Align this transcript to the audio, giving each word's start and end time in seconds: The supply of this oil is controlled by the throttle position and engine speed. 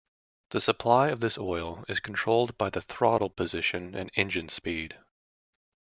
The 0.49 0.59
supply 0.59 1.09
of 1.09 1.19
this 1.19 1.37
oil 1.37 1.85
is 1.87 1.99
controlled 1.99 2.57
by 2.57 2.71
the 2.71 2.81
throttle 2.81 3.29
position 3.29 3.93
and 3.93 4.09
engine 4.15 4.49
speed. 4.49 4.97